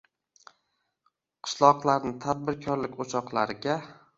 –qishloqlarni 1.47 2.17
tadbirkorlik 2.25 2.99
o‘choqlariga 3.07 3.79